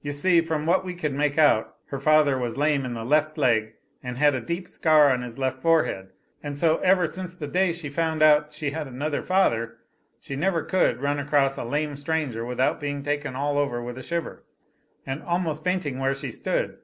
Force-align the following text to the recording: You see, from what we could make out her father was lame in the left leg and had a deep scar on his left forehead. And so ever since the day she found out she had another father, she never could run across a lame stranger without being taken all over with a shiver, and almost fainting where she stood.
You 0.00 0.10
see, 0.10 0.40
from 0.40 0.64
what 0.64 0.86
we 0.86 0.94
could 0.94 1.12
make 1.12 1.36
out 1.36 1.76
her 1.88 2.00
father 2.00 2.38
was 2.38 2.56
lame 2.56 2.86
in 2.86 2.94
the 2.94 3.04
left 3.04 3.36
leg 3.36 3.74
and 4.02 4.16
had 4.16 4.34
a 4.34 4.40
deep 4.40 4.68
scar 4.70 5.10
on 5.10 5.20
his 5.20 5.36
left 5.36 5.58
forehead. 5.60 6.12
And 6.42 6.56
so 6.56 6.78
ever 6.78 7.06
since 7.06 7.36
the 7.36 7.46
day 7.46 7.74
she 7.74 7.90
found 7.90 8.22
out 8.22 8.54
she 8.54 8.70
had 8.70 8.86
another 8.88 9.22
father, 9.22 9.76
she 10.18 10.34
never 10.34 10.62
could 10.62 11.02
run 11.02 11.18
across 11.18 11.58
a 11.58 11.64
lame 11.64 11.94
stranger 11.98 12.42
without 12.42 12.80
being 12.80 13.02
taken 13.02 13.36
all 13.36 13.58
over 13.58 13.82
with 13.82 13.98
a 13.98 14.02
shiver, 14.02 14.44
and 15.04 15.22
almost 15.22 15.62
fainting 15.62 15.98
where 15.98 16.14
she 16.14 16.30
stood. 16.30 16.78